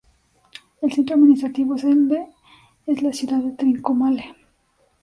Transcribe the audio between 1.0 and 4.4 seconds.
administrativo es la ciudad de Trincomalee.